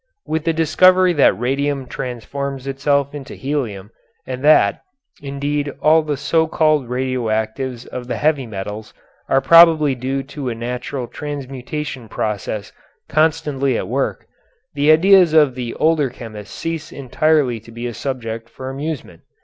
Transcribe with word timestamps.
With 0.25 0.45
the 0.45 0.51
discovery 0.53 1.13
that 1.13 1.39
radium 1.39 1.85
transforms 1.85 2.65
itself 2.65 3.13
into 3.13 3.35
helium, 3.35 3.91
and 4.25 4.43
that, 4.43 4.81
indeed, 5.21 5.71
all 5.79 6.01
the 6.01 6.17
so 6.17 6.47
called 6.47 6.89
radioactivities 6.89 7.85
of 7.85 8.07
the 8.07 8.15
heavy 8.17 8.47
metals 8.47 8.95
are 9.29 9.41
probably 9.41 9.93
due 9.93 10.23
to 10.23 10.49
a 10.49 10.55
natural 10.55 11.05
transmutation 11.05 12.09
process 12.09 12.71
constantly 13.09 13.77
at 13.77 13.87
work, 13.87 14.25
the 14.73 14.91
ideas 14.91 15.33
of 15.33 15.53
the 15.53 15.75
older 15.75 16.09
chemists 16.09 16.57
cease 16.57 16.91
entirely 16.91 17.59
to 17.59 17.69
be 17.71 17.85
a 17.85 17.93
subject 17.93 18.49
for 18.49 18.71
amusement. 18.71 19.21